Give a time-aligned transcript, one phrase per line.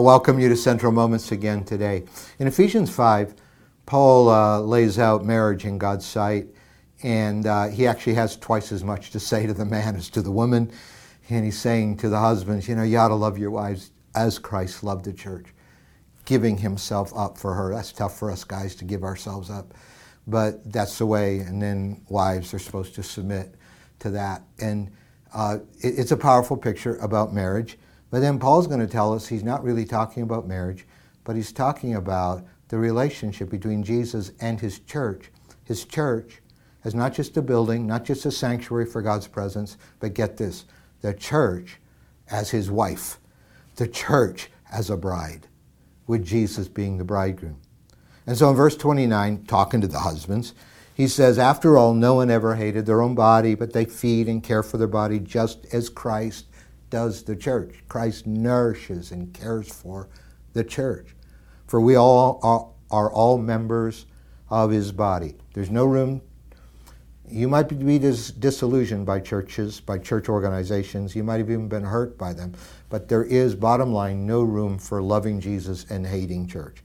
[0.00, 2.04] welcome you to Central Moments again today.
[2.38, 3.34] In Ephesians 5,
[3.84, 6.46] Paul uh, lays out marriage in God's sight,
[7.02, 10.22] and uh, he actually has twice as much to say to the man as to
[10.22, 10.72] the woman.
[11.28, 14.38] And he's saying to the husbands, you know, you ought to love your wives as
[14.38, 15.46] Christ loved the church,
[16.24, 17.74] giving himself up for her.
[17.74, 19.74] That's tough for us guys to give ourselves up,
[20.26, 21.40] but that's the way.
[21.40, 23.54] And then wives are supposed to submit
[23.98, 24.42] to that.
[24.58, 24.90] And
[25.34, 27.78] uh, it, it's a powerful picture about marriage.
[28.10, 30.86] But then Paul's going to tell us he's not really talking about marriage,
[31.24, 35.30] but he's talking about the relationship between Jesus and his church.
[35.64, 36.40] His church
[36.84, 40.64] is not just a building, not just a sanctuary for God's presence, but get this
[41.00, 41.78] the church
[42.30, 43.18] as his wife,
[43.76, 45.46] the church as a bride,
[46.06, 47.58] with Jesus being the bridegroom.
[48.26, 50.54] And so in verse 29, talking to the husbands,
[50.94, 54.42] he says, After all, no one ever hated their own body, but they feed and
[54.42, 56.46] care for their body just as Christ
[56.90, 57.82] does the church.
[57.88, 60.08] Christ nourishes and cares for
[60.52, 61.14] the church.
[61.66, 64.06] For we all are, are all members
[64.50, 65.36] of his body.
[65.54, 66.20] There's no room.
[67.28, 71.14] You might be dis- disillusioned by churches, by church organizations.
[71.14, 72.54] You might have even been hurt by them.
[72.88, 76.82] But there is, bottom line, no room for loving Jesus and hating church.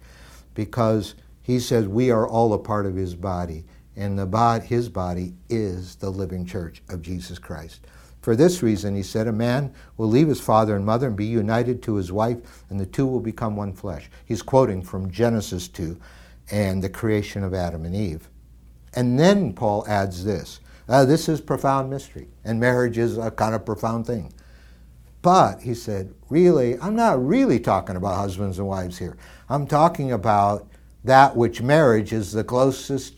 [0.54, 3.66] Because he says we are all a part of his body.
[3.96, 7.88] And the bod- his body is the living church of Jesus Christ.
[8.22, 11.26] For this reason, he said, a man will leave his father and mother and be
[11.26, 14.10] united to his wife, and the two will become one flesh.
[14.26, 15.96] He's quoting from Genesis 2
[16.52, 18.28] and the creation of Adam and Eve.
[18.96, 23.56] And then Paul adds this uh, this is profound mystery, and marriage is a kind
[23.56, 24.32] of profound thing.
[25.22, 29.18] But, he said, really, I'm not really talking about husbands and wives here.
[29.50, 30.68] I'm talking about
[31.04, 33.16] that which marriage is the closest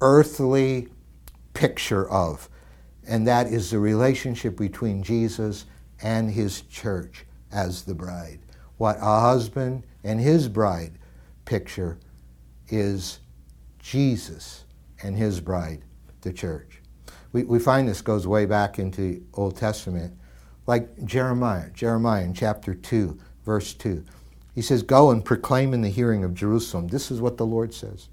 [0.00, 0.88] earthly
[1.54, 2.48] picture of
[3.06, 5.66] and that is the relationship between Jesus
[6.02, 8.40] and his church as the bride.
[8.78, 10.98] What a husband and his bride
[11.44, 11.98] picture
[12.68, 13.20] is
[13.78, 14.64] Jesus
[15.02, 15.84] and his bride,
[16.22, 16.82] the church.
[17.32, 20.14] We, we find this goes way back into Old Testament,
[20.66, 24.04] like Jeremiah, Jeremiah in chapter 2, verse 2.
[24.54, 26.88] He says, Go and proclaim in the hearing of Jerusalem.
[26.88, 28.08] This is what the Lord says.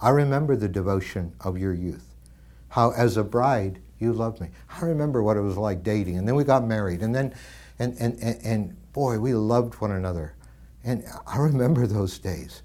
[0.00, 2.10] I remember the devotion of your youth
[2.70, 4.48] how as a bride you loved me.
[4.70, 7.34] I remember what it was like dating, and then we got married, and then,
[7.78, 10.34] and and and, and boy, we loved one another,
[10.82, 12.62] and I remember those days.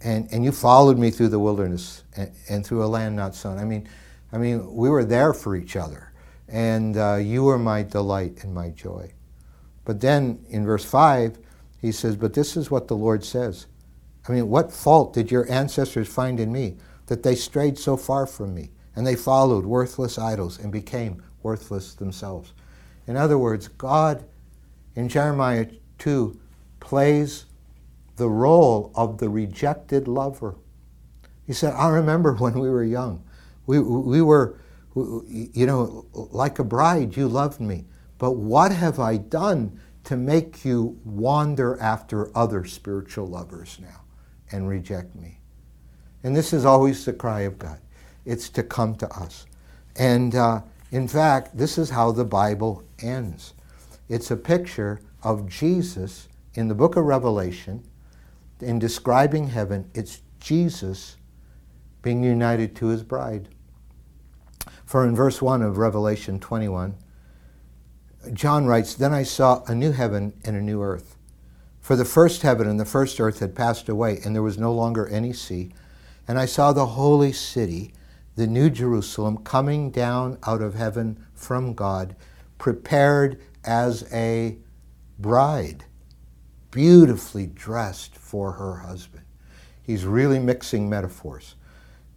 [0.00, 3.58] And and you followed me through the wilderness and, and through a land not sown.
[3.58, 3.88] I mean,
[4.32, 6.12] I mean, we were there for each other,
[6.48, 9.12] and uh, you were my delight and my joy.
[9.84, 11.38] But then in verse five,
[11.80, 13.66] he says, "But this is what the Lord says."
[14.26, 18.26] I mean, what fault did your ancestors find in me that they strayed so far
[18.26, 18.70] from me?
[18.98, 22.52] and they followed worthless idols and became worthless themselves.
[23.06, 24.24] In other words, God
[24.96, 25.68] in Jeremiah
[25.98, 26.36] 2
[26.80, 27.44] plays
[28.16, 30.56] the role of the rejected lover.
[31.46, 33.22] He said, I remember when we were young.
[33.66, 34.58] We, we were,
[34.96, 37.84] you know, like a bride, you loved me.
[38.18, 44.00] But what have I done to make you wander after other spiritual lovers now
[44.52, 45.38] and reject me?
[46.22, 47.80] And this is always the cry of God
[48.28, 49.46] it's to come to us.
[49.96, 50.60] And uh,
[50.90, 53.54] in fact, this is how the Bible ends.
[54.08, 57.82] It's a picture of Jesus in the book of Revelation.
[58.60, 61.16] In describing heaven, it's Jesus
[62.02, 63.48] being united to his bride.
[64.84, 66.94] For in verse 1 of Revelation 21,
[68.32, 71.16] John writes, Then I saw a new heaven and a new earth.
[71.80, 74.72] For the first heaven and the first earth had passed away, and there was no
[74.72, 75.72] longer any sea.
[76.26, 77.92] And I saw the holy city
[78.38, 82.14] the New Jerusalem coming down out of heaven from God,
[82.56, 84.56] prepared as a
[85.18, 85.84] bride,
[86.70, 89.24] beautifully dressed for her husband.
[89.82, 91.56] He's really mixing metaphors.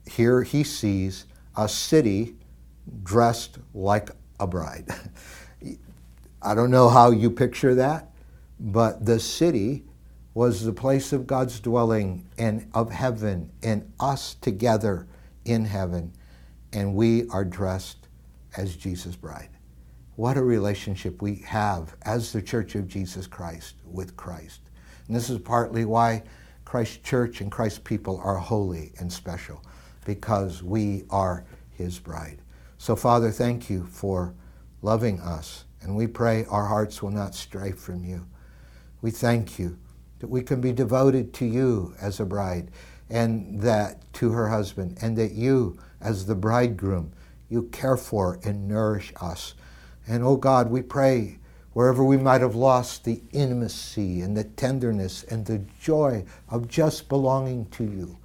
[0.06, 1.26] Here he sees
[1.58, 2.36] a city
[3.02, 4.90] dressed like a bride.
[6.44, 8.11] I don't know how you picture that,
[8.62, 9.84] but the city
[10.36, 15.08] was the place of God's dwelling and of heaven and us together
[15.46, 16.14] in heaven,
[16.72, 18.08] and we are dressed
[18.56, 19.50] as Jesus' bride.
[20.16, 24.62] What a relationship we have as the Church of Jesus Christ with Christ.
[25.08, 26.22] And this is partly why
[26.64, 29.64] Christ's church and Christ's people are holy and special,
[30.06, 32.44] because we are his bride.
[32.78, 34.36] So, Father, thank you for
[34.84, 38.28] loving us, and we pray our hearts will not stray from you.
[39.02, 39.78] We thank you
[40.20, 42.72] that we can be devoted to you as a bride
[43.10, 47.12] and that to her husband, and that you, as the bridegroom,
[47.50, 49.54] you care for and nourish us.
[50.08, 51.40] And oh God, we pray
[51.74, 57.08] Wherever we might have lost the intimacy and the tenderness and the joy of just
[57.08, 58.18] belonging to you,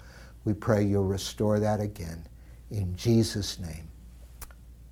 [0.44, 2.26] we pray you'll restore that again.
[2.70, 3.88] In Jesus' name,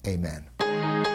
[0.07, 1.14] amen.